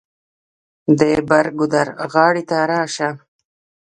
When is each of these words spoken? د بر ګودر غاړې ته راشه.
د 0.99 1.01
بر 1.29 1.45
ګودر 1.57 1.87
غاړې 2.11 2.43
ته 2.49 2.57
راشه. 2.71 3.09